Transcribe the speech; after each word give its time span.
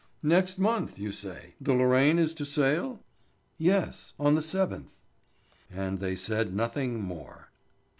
"Next 0.23 0.57
month, 0.57 0.97
you 0.97 1.11
say, 1.11 1.53
the 1.61 1.75
Lorraine 1.75 2.17
is 2.17 2.33
to 2.33 2.43
sail?" 2.43 3.03
"Yes. 3.59 4.13
On 4.19 4.33
the 4.33 4.41
7th." 4.41 5.01
And 5.69 5.99
they 5.99 6.15
said 6.15 6.55
nothing 6.55 6.99
more. 6.99 7.51